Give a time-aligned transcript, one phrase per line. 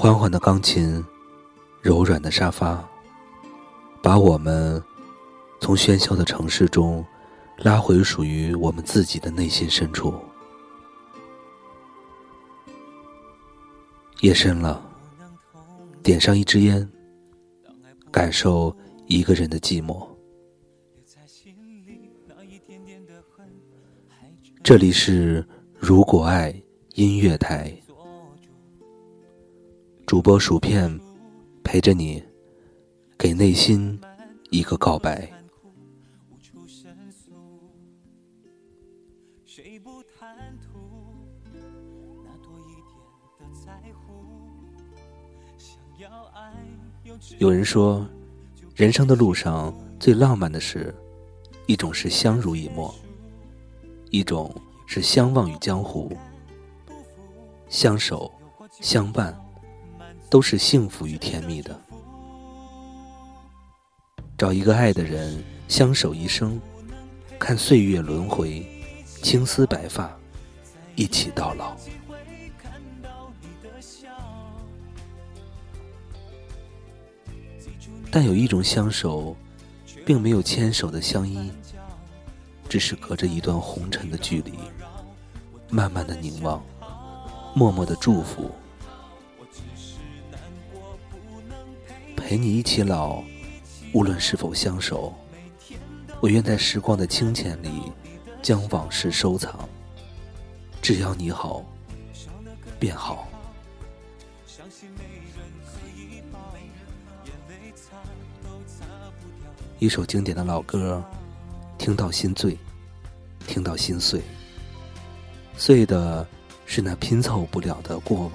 [0.00, 1.04] 缓缓的钢琴，
[1.82, 2.82] 柔软的沙发，
[4.02, 4.82] 把我们
[5.60, 7.04] 从喧嚣的城市中
[7.58, 10.14] 拉回属于我们自己的内心深处。
[14.22, 14.82] 夜深了，
[16.02, 16.90] 点上一支烟，
[18.10, 18.74] 感受
[19.06, 20.08] 一个人的寂寞。
[24.62, 25.46] 这里是
[25.78, 26.58] 如果爱
[26.94, 27.78] 音乐台，
[30.10, 30.90] 主播薯片
[31.62, 32.20] 陪着你，
[33.16, 33.96] 给内心
[34.50, 35.32] 一个告白。
[47.38, 48.04] 有人说，
[48.74, 50.92] 人生的路上最浪漫的事，
[51.68, 52.92] 一种是相濡以沫。
[54.10, 54.52] 一种
[54.88, 56.10] 是相忘于江湖，
[57.68, 58.28] 相守
[58.72, 59.32] 相伴，
[60.30, 61.78] 都是幸福与甜蜜的。
[64.38, 66.58] 找一个爱的人，相守一生，
[67.38, 68.64] 看岁月轮回，
[69.22, 70.16] 青丝白发，
[70.94, 71.76] 一起到老。
[78.12, 79.36] 但有一种相守，
[80.06, 81.52] 并没有牵手的相依。
[82.68, 84.52] 只是隔着一段红尘的距离，
[85.68, 86.64] 慢慢的凝望，
[87.52, 88.48] 默默的祝福，
[92.30, 93.24] 陪你一起老，
[93.92, 95.12] 无论是否相守，
[96.20, 97.90] 我愿在时光的清浅里，
[98.40, 99.68] 将往事收藏。
[100.80, 101.64] 只要你好，
[102.78, 103.26] 便好。
[109.80, 111.02] 一首经典的老歌。
[111.78, 112.56] 听到心醉，
[113.48, 114.22] 听到心碎。
[115.56, 116.24] 碎的
[116.64, 118.32] 是那拼凑不了的过往，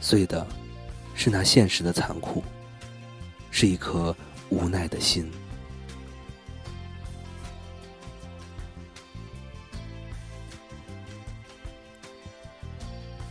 [0.00, 0.46] 碎的
[1.16, 2.44] 是那现实的残酷，
[3.50, 4.14] 是一颗
[4.50, 5.28] 无奈的心。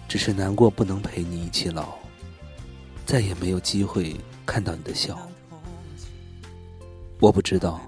[0.08, 1.96] 只是难过不能陪你一起老，
[3.06, 5.18] 再也没有机会看到你的笑。
[7.20, 7.82] 我不知道。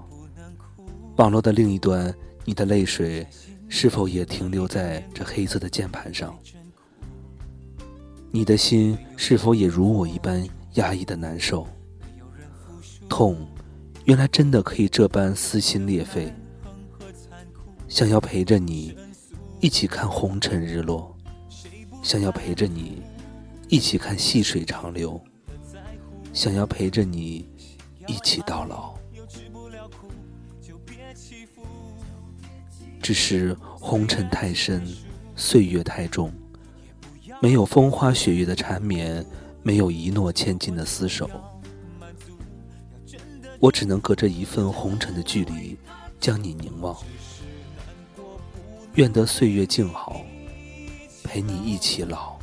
[1.16, 2.14] 网络的另一端，
[2.44, 3.26] 你的泪水
[3.68, 6.38] 是否也停留在这黑色的键盘上？
[8.30, 11.66] 你的心是否也如我一般压抑的难受？
[13.08, 13.36] 痛，
[14.04, 16.32] 原来真的可以这般撕心裂肺。
[17.88, 18.94] 想要陪着你
[19.60, 21.16] 一起看红尘日落，
[22.02, 23.02] 想要陪着你
[23.68, 25.18] 一起看细水长流，
[26.34, 27.48] 想要陪着你
[28.06, 28.94] 一起到老。
[33.00, 34.86] 只是红尘太深，
[35.34, 36.30] 岁月太重，
[37.40, 39.24] 没有风花雪月的缠绵，
[39.62, 41.30] 没有一诺千金的厮守，
[43.60, 45.78] 我只能隔着一份红尘的距离，
[46.18, 46.96] 将你凝望。
[48.94, 50.20] 愿得岁月静好，
[51.22, 52.36] 陪你一起老。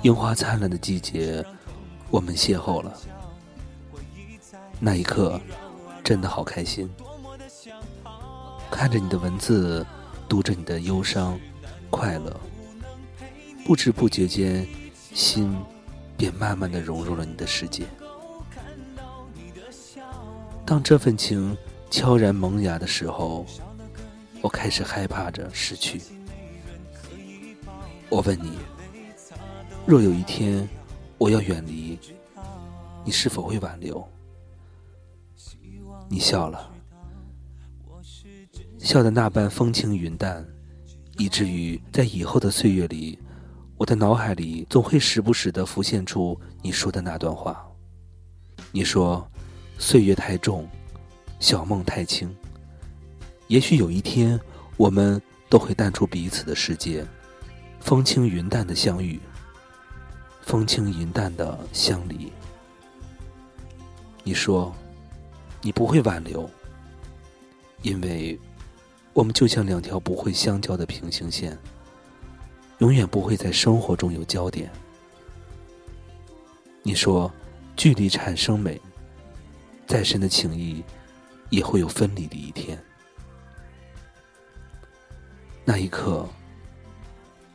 [0.00, 1.44] 樱花灿烂的季节。
[2.10, 2.96] 我们邂逅了，
[4.78, 5.40] 那一刻
[6.04, 6.88] 真的好开心。
[8.70, 9.84] 看着你的文字，
[10.28, 11.40] 读着你的忧伤、
[11.90, 12.38] 快乐，
[13.64, 14.68] 不知不觉间，
[15.14, 15.56] 心
[16.16, 17.86] 便慢慢的融入了你的世界。
[20.66, 21.56] 当这份情
[21.90, 23.46] 悄然萌芽的时候，
[24.42, 26.02] 我开始害怕着失去。
[28.10, 28.58] 我问你，
[29.86, 30.68] 若有一天。
[31.16, 31.98] 我要远离，
[33.04, 34.06] 你是否会挽留？
[36.08, 36.70] 你笑了，
[38.78, 40.46] 笑的那般风轻云淡，
[41.16, 43.18] 以至于在以后的岁月里，
[43.76, 47.66] 我的脑海里总会时不时的浮现出你说的那段话。
[48.70, 49.26] 你说，
[49.78, 50.68] 岁月太重，
[51.40, 52.32] 小梦太轻。
[53.48, 54.38] 也许有一天，
[54.76, 57.04] 我们都会淡出彼此的世界，
[57.80, 59.20] 风轻云淡的相遇。
[60.42, 62.30] 风轻云淡的相离。
[64.22, 64.74] 你说，
[65.64, 66.48] 你不会挽留，
[67.80, 68.38] 因为
[69.14, 71.58] 我们就像两条不会相交的平行线，
[72.80, 74.70] 永远不会在生活中有交点。
[76.82, 77.32] 你说，
[77.76, 78.78] 距离产生美，
[79.86, 80.84] 再深的情谊
[81.48, 82.78] 也会有分离的一天。
[85.64, 86.28] 那一刻，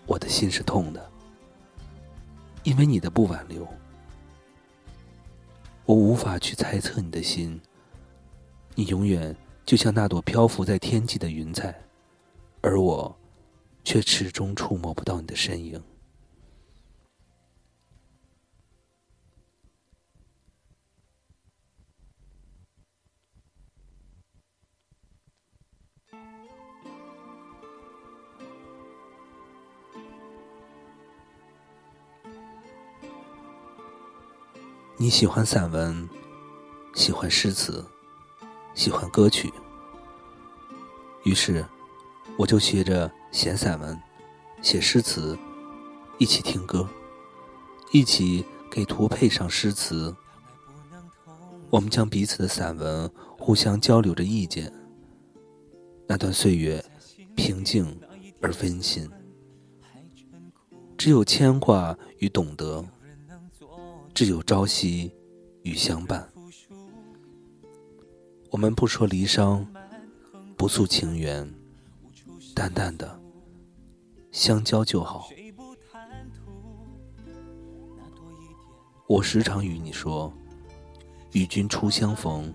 [0.07, 1.07] 我的心是痛的。
[2.63, 3.67] 因为你的不挽留，
[5.85, 7.61] 我无法去猜测你的心。
[8.79, 9.35] 你永远
[9.65, 11.77] 就像那朵漂浮在天际的云彩，
[12.61, 13.13] 而我
[13.83, 15.83] 却始终触摸不到你的身影。
[34.95, 36.09] 你喜欢散文，
[36.95, 37.85] 喜欢诗词，
[38.79, 39.51] 喜欢歌曲。
[41.25, 41.65] 于是，
[42.37, 44.01] 我就学着写散文，
[44.61, 45.37] 写诗词，
[46.17, 46.87] 一起听歌，
[47.91, 50.15] 一起给图配上诗词。
[51.69, 54.71] 我们将彼此的散文互相交流着意见。
[56.07, 56.81] 那段岁月
[57.35, 57.85] 平静
[58.41, 59.11] 而温馨，
[60.97, 62.81] 只有牵挂与懂得。
[64.13, 65.11] 只有朝夕
[65.63, 66.25] 与相伴，
[68.51, 69.65] 我们不说离殇，
[70.57, 71.47] 不诉情缘，
[72.55, 73.19] 淡淡的
[74.31, 75.29] 相交就好。
[79.07, 80.33] 我时常与你说
[81.33, 82.53] ：“与君初相逢，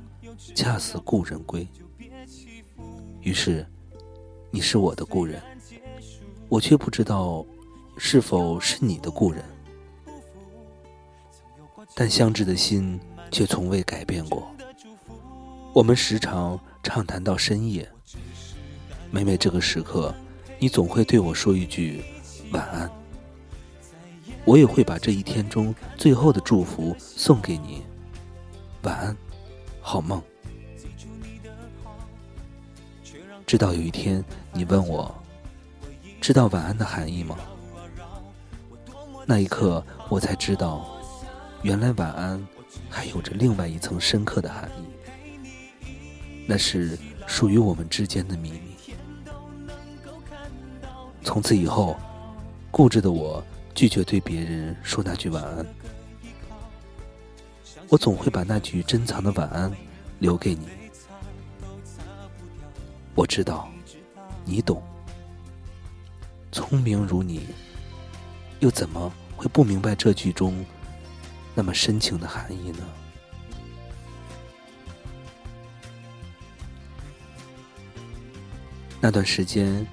[0.55, 1.67] 恰似故人归。”
[3.23, 3.67] 于是，
[4.50, 5.40] 你是我的故人，
[6.49, 7.47] 我却不知道
[7.97, 9.44] 是否是你的故人。
[11.94, 13.00] 但相知的心
[13.31, 14.49] 却从未改变过。
[15.75, 17.91] 我们时常畅谈到深夜，
[19.11, 20.15] 每每这个时刻，
[20.61, 22.05] 你总会对我说一句
[22.53, 22.88] 晚安。
[24.44, 27.82] 我也会把这一天中最后的祝福送给你，
[28.82, 29.17] 晚安，
[29.81, 30.23] 好梦。
[33.44, 35.12] 直到有一天，你问我，
[36.21, 37.37] 知道晚安的含义吗？
[39.26, 40.88] 那一刻，我才知道。
[41.62, 42.47] 原来晚安
[42.88, 44.85] 还有着另外一层深刻的含义，
[46.46, 48.61] 那是属于我们之间的秘密。
[51.23, 51.96] 从此以后，
[52.70, 53.43] 固执的我
[53.75, 55.67] 拒绝对别人说那句晚安，
[57.88, 59.73] 我总会把那句珍藏的晚安
[60.19, 60.69] 留给你。
[63.14, 63.69] 我知道，
[64.44, 64.82] 你懂。
[66.52, 67.47] 聪明如你，
[68.61, 70.64] 又怎么会不明白这句中？
[71.55, 72.79] 那么深情的含义呢？
[79.05, 79.87] 那段时间，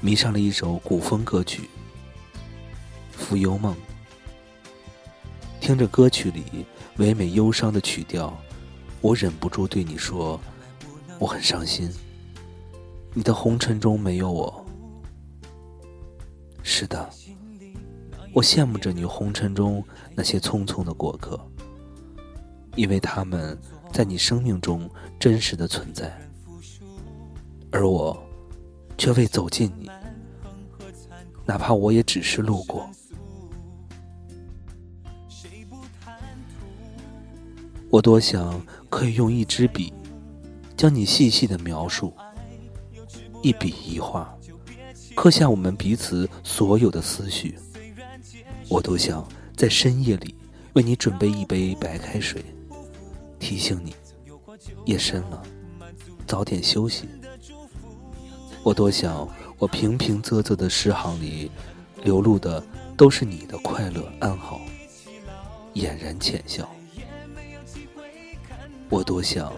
[0.00, 1.64] 迷上了一首古风歌曲
[3.10, 3.74] 《浮游梦》，
[5.60, 6.64] 听着歌曲里
[6.96, 8.34] 唯美忧伤的曲调，
[9.02, 10.40] 我忍不住对你说
[11.20, 11.90] ：“我很伤心，
[13.12, 14.64] 你的红尘中没有我。”
[16.64, 17.10] 是的。
[18.32, 19.84] 我羡慕着你红尘中
[20.14, 21.38] 那些匆匆的过客，
[22.76, 23.58] 因为他们
[23.92, 24.88] 在你生命中
[25.20, 26.18] 真实的存在，
[27.70, 28.18] 而我
[28.96, 29.90] 却未走近你，
[31.44, 32.88] 哪怕我也只是路过。
[37.90, 38.60] 我多想
[38.90, 39.92] 可以用一支笔，
[40.76, 42.12] 将你细细的描述，
[43.42, 44.36] 一笔一画，
[45.14, 47.56] 刻下我们彼此所有的思绪。
[48.68, 49.26] 我都想
[49.56, 50.34] 在深夜里
[50.72, 52.44] 为你准备一杯白开水，
[53.38, 53.94] 提醒你
[54.86, 55.42] 夜深了，
[56.26, 57.08] 早点休息。
[58.64, 59.28] 我多想
[59.58, 61.50] 我平平仄仄的诗行里
[62.02, 62.64] 流露的
[62.96, 64.58] 都是你的快乐安好，
[65.74, 66.66] 俨然浅笑。
[68.88, 69.52] 我多想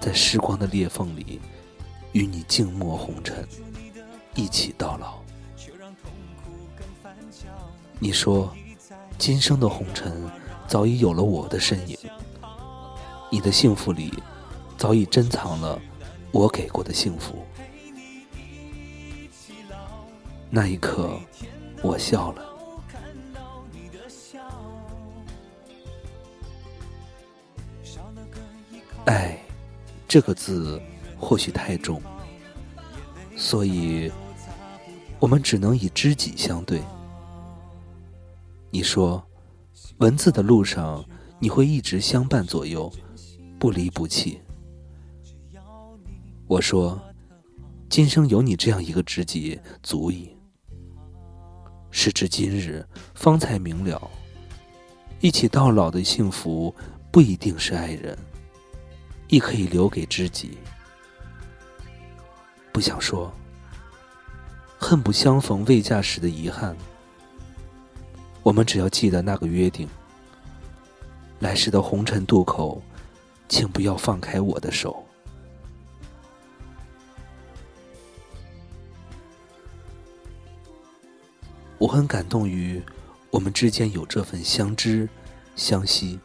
[0.00, 1.38] 在时光的裂缝里
[2.12, 3.46] 与你静默红尘，
[4.34, 5.18] 一起到老。
[7.98, 8.50] 你说，
[9.18, 10.26] 今生的红尘
[10.66, 11.98] 早已有了我的身影，
[13.30, 14.10] 你的幸福里
[14.78, 15.78] 早已珍藏了
[16.32, 17.44] 我给过的幸福。
[20.50, 21.18] 那一刻，
[21.82, 22.44] 我笑了。
[29.04, 29.38] 爱，
[30.06, 30.80] 这个字
[31.18, 32.00] 或许太重，
[33.36, 34.10] 所以
[35.18, 36.82] 我们只能以知己相对。
[38.70, 39.22] 你说，
[39.98, 41.04] 文字的路上
[41.38, 42.90] 你会一直相伴左右，
[43.58, 44.40] 不离不弃。
[46.46, 46.98] 我说，
[47.90, 50.34] 今生有你这样一个知己足矣。
[51.90, 54.10] 时至今日，方才明了，
[55.20, 56.74] 一起到老的幸福
[57.10, 58.16] 不一定是爱人，
[59.28, 60.58] 亦可以留给知己。
[62.72, 63.32] 不想说，
[64.78, 66.76] 恨不相逢未嫁时的遗憾。
[68.42, 69.88] 我们只要记得那个约定，
[71.40, 72.80] 来时的红尘渡口，
[73.48, 75.07] 请不要放开我的手。
[81.78, 82.82] 我很感动于
[83.30, 85.08] 我们之间有这份相知
[85.54, 86.18] 相惜。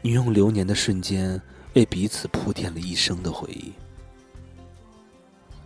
[0.00, 1.40] 你用流年的瞬间
[1.74, 3.72] 为彼此铺垫了一生的回忆。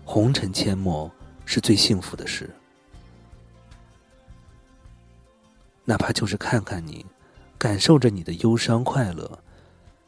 [0.04, 1.10] 红尘阡陌
[1.44, 2.50] 是最幸福的事，
[5.84, 7.04] 哪怕就是看看你，
[7.58, 9.38] 感受着你的忧伤快乐，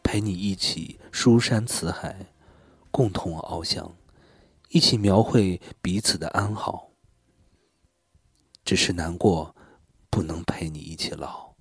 [0.02, 2.26] 陪你一起书山辞海，
[2.90, 3.94] 共同翱翔，
[4.70, 6.93] 一起描绘彼此的安好。
[8.64, 9.54] 只是难过，
[10.08, 11.52] 不能陪你一起老。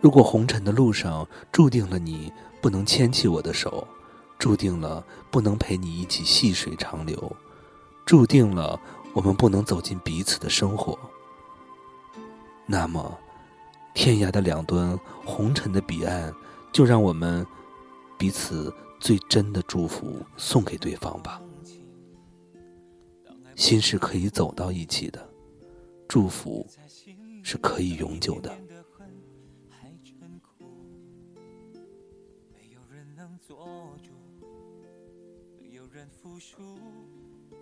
[0.00, 2.30] 如果红尘的路上注定了你
[2.60, 3.84] 不能牵起我的手，
[4.38, 7.34] 注定了不能陪你一起细水长流，
[8.06, 8.78] 注定了
[9.12, 10.96] 我们不能走进彼此的生活，
[12.64, 13.18] 那么，
[13.92, 16.32] 天涯的两端，红尘的彼岸，
[16.70, 17.44] 就让我们
[18.16, 18.72] 彼此。
[19.04, 21.38] 最真的祝福送给对方吧，
[23.54, 25.28] 心是可以走到一起的，
[26.08, 26.66] 祝福
[27.42, 28.50] 是可以永久的。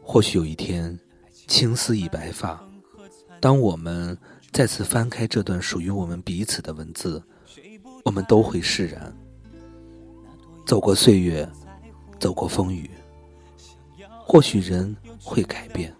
[0.00, 0.96] 或许有一天，
[1.48, 2.64] 青丝已白发，
[3.40, 4.16] 当我们
[4.52, 7.20] 再次翻开这段属于我们彼此的文字，
[8.04, 9.12] 我们都会释然。
[10.64, 11.48] 走过岁月，
[12.18, 12.90] 走过风雨，
[14.24, 15.94] 或许人会改变，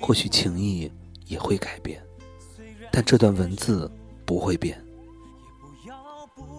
[0.00, 0.90] 或许情谊
[1.26, 2.02] 也会改变，
[2.90, 3.90] 但这段文字
[4.26, 4.82] 不会变。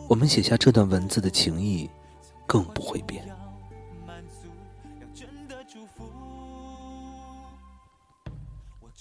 [0.08, 1.90] 我们写下这段文字的情谊，
[2.48, 3.24] 更不会变。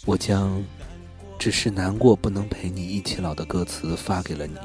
[0.06, 0.62] 我将
[1.38, 4.56] “只是难过不能陪你一起老”的歌词发给了你。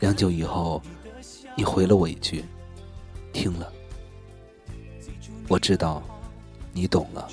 [0.00, 0.82] 良久以后，
[1.56, 2.44] 你回了我一句
[3.32, 3.72] ：“听了。”
[5.48, 6.02] 我知道，
[6.72, 7.28] 你懂了。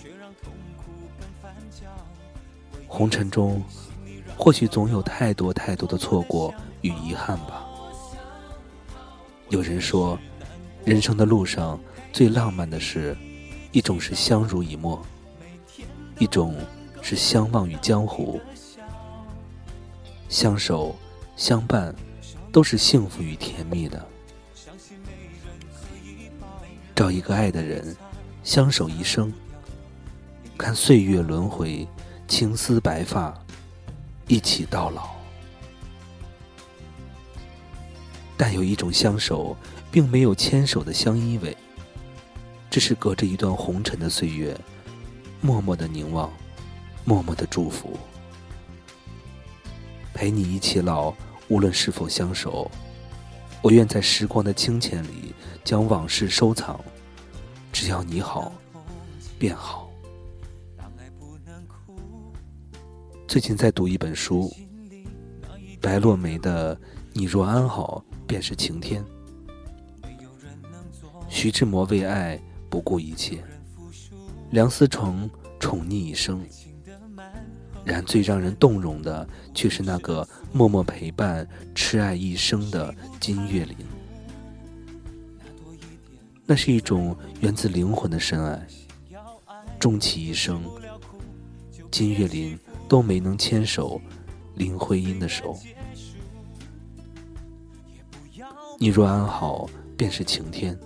[2.88, 3.64] 红尘中，
[4.38, 7.66] 或许总有太多太多的错过与遗憾吧。
[9.50, 10.18] 有人说，
[10.86, 11.80] 人生的路上
[12.12, 13.16] 最浪漫的事，
[13.72, 15.02] 一种是相濡以沫，
[16.20, 16.56] 一种
[17.02, 18.40] 是相忘于江湖。
[20.28, 20.96] 相守，
[21.36, 21.96] 相伴。
[22.52, 24.06] 都是幸福与甜蜜的。
[26.94, 27.96] 找一个爱的人，
[28.44, 29.34] 相守一生，
[30.58, 31.88] 看岁月轮回，
[32.28, 33.34] 青丝白发，
[34.28, 35.12] 一起到老。
[38.36, 39.56] 但有一种相守，
[39.90, 41.56] 并没有牵手的相依偎，
[42.70, 44.60] 只是隔着一段红尘的岁月，
[45.40, 46.30] 默默的凝望，
[47.06, 47.98] 默默的祝福，
[50.22, 51.12] 陪你一起老。
[51.48, 52.70] 无论是否相守，
[53.63, 56.80] 我愿在时光的清浅里将往事收藏。
[57.74, 58.54] 只要你好，
[59.40, 59.90] 便好。
[63.28, 64.54] 最近在读一本书，
[65.82, 66.75] 白落梅的
[67.13, 69.04] 《你若安好，便是晴天》。
[71.28, 73.44] 徐志摩为爱不顾一切，
[74.51, 75.28] 梁思成
[75.60, 76.46] 宠溺一生。
[77.84, 83.76] 然最让人动容的，却是那个默默陪伴、痴爱一生的金岳霖。
[86.46, 88.68] 那是一种源自灵魂的深爱。
[89.80, 90.62] 终其一生，
[91.90, 94.00] 金岳霖都没能牵手
[94.56, 95.58] 林徽因的手。
[98.78, 100.78] 你若安好，便是晴天。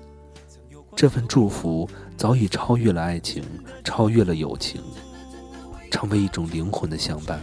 [0.96, 3.44] 这份祝福早已超越了爱情，
[3.84, 4.82] 超越了友情。
[5.96, 7.40] 成为一种灵魂的相伴，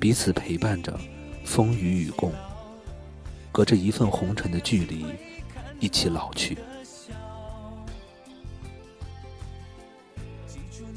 [0.00, 0.98] 彼此陪伴着，
[1.44, 2.32] 风雨与共，
[3.52, 5.04] 隔着一份红尘的距离，
[5.80, 6.56] 一起老去。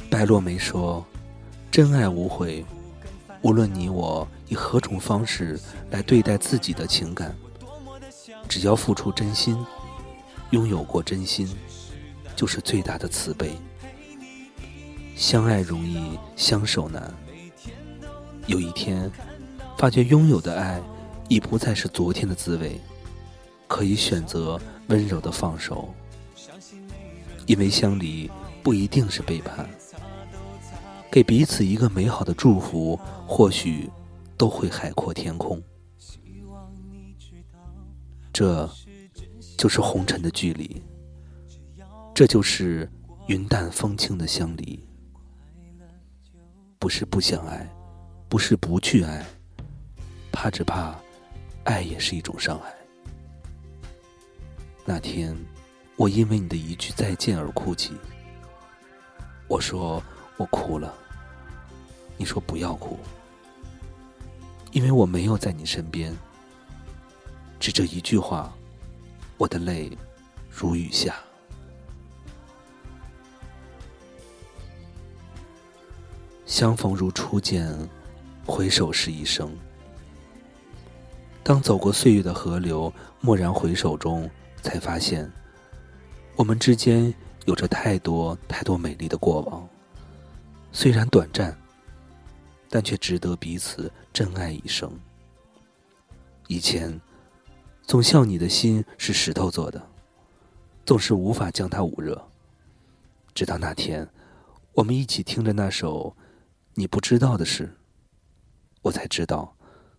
[0.10, 1.06] 白落梅说
[1.70, 2.64] ：“真爱无悔，
[3.42, 5.60] 无论你我以何种方式
[5.92, 7.36] 来对待自己的情感，
[8.48, 9.58] 只要付出真心，
[10.52, 11.54] 拥有过真心，
[12.34, 13.52] 就是最大的慈悲。”
[15.20, 17.14] 相爱容易，相守难。
[18.48, 19.12] 有一天，
[19.78, 20.82] 发觉拥有的爱
[21.28, 22.80] 已不再是昨天的滋味，
[23.68, 24.58] 可以选择
[24.88, 25.94] 温柔的放手。
[27.48, 28.32] 因为相离
[28.64, 29.70] 不一定是背叛，
[31.12, 32.98] 给彼此一个美好的祝福，
[33.28, 33.90] 或许
[34.38, 35.62] 都会海阔天空。
[38.32, 38.70] 这，
[39.58, 40.82] 就是红尘的距离，
[42.16, 42.90] 这就是
[43.28, 44.82] 云淡风轻的相离。
[46.80, 47.70] 不是不想爱，
[48.30, 49.26] 不是不去爱，
[50.32, 50.96] 怕只怕，
[51.66, 52.74] 爱也是一种伤害。
[54.86, 55.36] 那天，
[55.98, 57.92] 我因为你的一句再见而哭泣。
[59.50, 60.02] 我说
[60.38, 60.94] 我哭了，
[62.16, 62.98] 你说不要哭，
[64.72, 66.16] 因为我没有在你身边。
[67.60, 68.54] 只这一句话，
[69.38, 69.92] 我的泪
[70.50, 71.14] 如雨下。
[76.50, 77.72] 相逢如初见，
[78.44, 79.56] 回首是一生。
[81.44, 82.92] 当走过岁月的河流，
[83.22, 84.30] 蓦然回首中。
[84.62, 85.32] 才发现，
[86.36, 87.14] 我们之间
[87.46, 89.66] 有着太多太多美丽的过往，
[90.74, 91.58] 虽然短暂，
[92.70, 94.92] 但却值得彼此珍爱一生。
[96.48, 97.00] 以前，
[97.84, 99.82] 总笑你的心是石头做的，
[100.86, 102.22] 总是无法将它捂热。
[103.34, 104.06] 直到那天，
[104.74, 106.14] 我们一起听着那首
[106.80, 107.66] 《你不知道的事》，
[108.82, 109.54] 我才知道，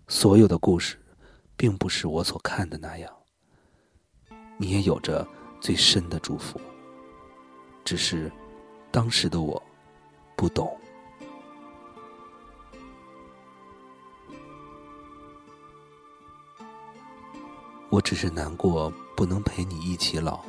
[0.08, 0.96] 所有的故事，
[1.54, 3.12] 并不是我所看的那样。
[4.56, 5.28] 你也有着
[5.60, 6.58] 最深的祝福，
[7.84, 8.32] 只是
[8.90, 9.62] 当时的我
[10.34, 10.74] 不懂。
[17.90, 20.42] 我只是难过，不能陪你一起老，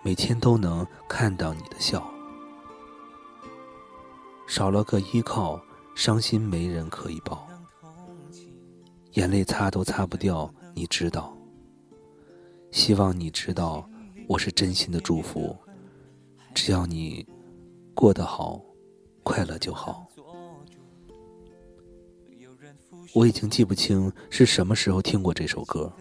[0.00, 2.08] 每天都能看到你的笑，
[4.48, 5.60] 少了个依靠，
[5.94, 7.46] 伤心没人可以抱，
[9.12, 11.36] 眼泪擦都擦不掉，你知道。
[12.70, 13.86] 希望你知道，
[14.26, 15.54] 我是真心的祝福。
[16.54, 17.24] 只要你
[17.94, 18.58] 过得好，
[19.22, 20.08] 快乐就好。
[23.14, 25.92] 我已经记不清是什么时候听过这首歌，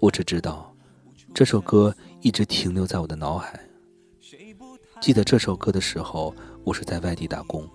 [0.00, 0.72] 我只知道
[1.34, 3.58] 这首歌一直停留在我的脑海。
[5.00, 7.68] 记得这首歌的时候，我是在外地打工，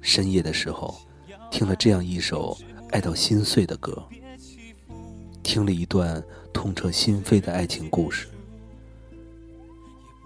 [0.00, 0.96] 深夜的时候
[1.50, 2.56] 听了这样一首
[2.90, 4.02] 爱到心碎的歌。
[5.42, 8.28] 听了一段痛彻心扉的爱情故事，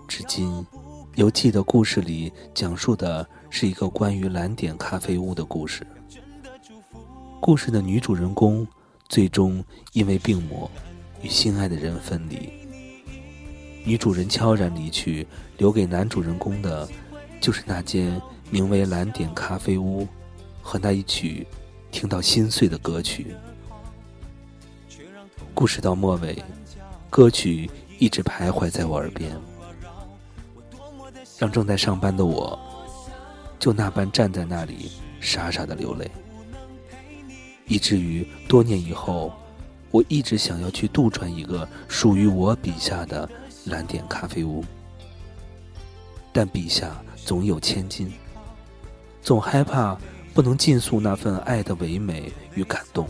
[0.08, 0.66] 至今
[1.14, 5.86] 犹记得故事里讲述的是一个关于蓝点咖啡屋的故事。
[7.40, 8.66] 故事的女主人公
[9.08, 10.68] 最终因为病魔
[11.22, 12.52] 与心爱的人分离，
[13.84, 15.26] 女主人悄然离去，
[15.58, 16.88] 留给男主人公的，
[17.40, 20.06] 就是那间名为蓝点咖啡屋
[20.62, 21.46] 和那一曲
[21.90, 23.34] 听到心碎的歌曲。
[25.52, 26.40] 故事到末尾，
[27.10, 27.68] 歌曲
[27.98, 29.36] 一直徘徊在我耳边，
[31.36, 32.58] 让正在上班的我，
[33.58, 36.08] 就那般站在那里傻傻的流泪，
[37.66, 39.32] 以至于多年以后，
[39.90, 43.28] 我一直想要去杜撰一个属于我笔下的
[43.64, 44.64] 蓝点咖啡屋，
[46.32, 48.12] 但笔下总有千金，
[49.22, 49.96] 总害怕
[50.34, 53.08] 不能尽诉那份爱的唯美与感动。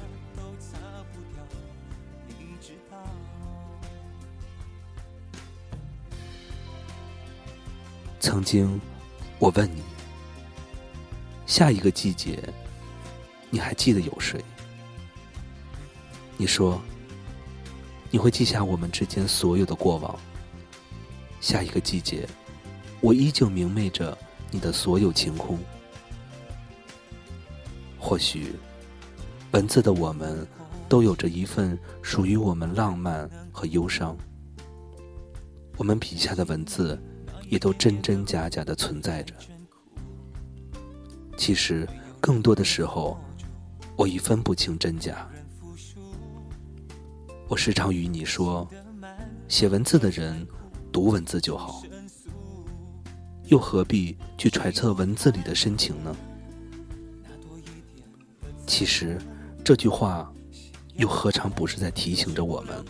[8.21, 8.81] 曾经，
[9.39, 9.83] 我问你：
[11.47, 12.39] 下一个季节，
[13.51, 14.43] 你还记得有谁？
[16.37, 16.81] 你说
[18.11, 20.19] 你会记下我们之间所有的过往。
[21.43, 22.27] 下一个季节，
[23.03, 24.17] 我依旧明媚着
[24.51, 25.59] 你的所有晴空。
[27.99, 28.55] 或许，
[29.51, 30.47] 文字的我们，
[30.89, 34.17] 都有着一份属于我们浪漫和忧伤。
[35.77, 36.99] 我们笔下的文字。
[37.53, 39.35] 也都真真假假的存在着。
[41.37, 41.87] 其实，
[42.19, 43.21] 更多的时候，
[43.95, 45.29] 我已分不清真假。
[47.47, 48.67] 我时常与你说，
[49.49, 50.49] 写文字的人
[50.93, 51.83] 读文字就好，
[53.45, 56.15] 又何必去揣测文字里的深情呢？
[58.67, 59.19] 其实，
[59.65, 60.31] 这句话，
[60.95, 62.85] 又何尝不是在提醒着我们：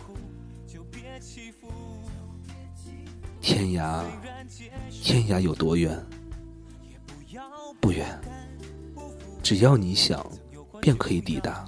[3.39, 4.03] 天涯。
[4.89, 6.01] 天涯有多远？
[7.79, 8.19] 不远，
[9.41, 10.25] 只要你想，
[10.81, 11.67] 便可以抵达。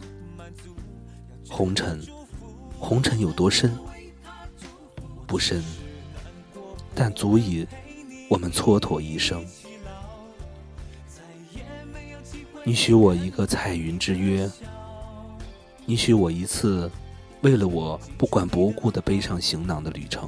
[1.49, 1.99] 红尘，
[2.79, 3.77] 红尘有多深？
[5.27, 5.61] 不深，
[6.95, 7.67] 但足以
[8.29, 9.45] 我们蹉跎一生。
[12.63, 14.49] 你许我一个彩云之约，
[15.85, 16.89] 你许我一次
[17.41, 20.27] 为了我不管不顾的背上行囊的旅程。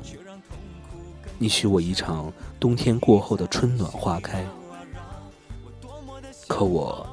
[1.40, 4.46] 你许我一场冬天过后的春暖花开，
[6.48, 7.08] 可我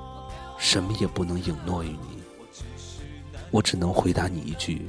[0.59, 2.23] 什么也不能允诺于你，
[3.51, 4.87] 我只能回答你一句：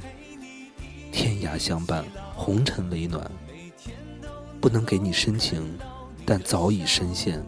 [1.12, 3.30] 天涯相伴，红尘为暖。
[4.60, 5.78] 不能给你深情，
[6.24, 7.40] 但早已深陷；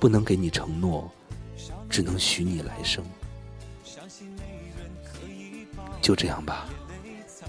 [0.00, 1.10] 不能给你承诺，
[1.88, 3.04] 只能许你来生。
[6.02, 6.66] 就这样吧，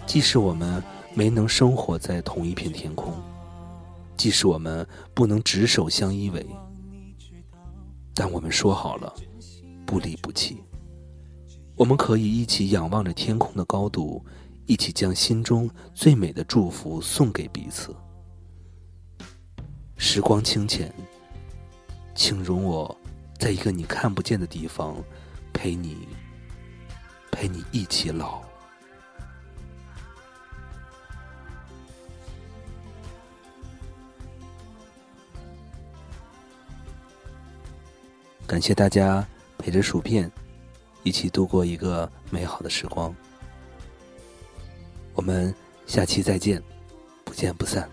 [0.05, 0.81] 即使我们
[1.13, 3.13] 没能生活在同一片天空，
[4.15, 6.45] 即使我们不能执手相依偎，
[8.13, 9.13] 但我们说好了，
[9.85, 10.63] 不离不弃。
[11.75, 14.23] 我们可以一起仰望着天空的高度，
[14.65, 17.93] 一起将心中最美的祝福送给彼此。
[19.97, 20.93] 时光清浅，
[22.13, 22.95] 请容我，
[23.39, 24.95] 在一个你看不见的地方，
[25.53, 26.07] 陪你，
[27.31, 28.41] 陪你一起老。
[38.47, 39.25] 感谢大家
[39.57, 40.31] 陪着薯片。
[41.03, 43.15] 一起度过一个美好的时光，
[45.13, 45.53] 我们
[45.85, 46.59] 下期再见，
[47.23, 47.87] 不见不散。